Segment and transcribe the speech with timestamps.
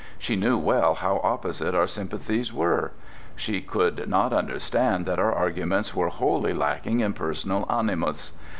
[0.17, 2.91] She knew well how opposite our sympathies were;
[3.35, 8.33] she could not understand that our arguments were wholly lacking in personal animus.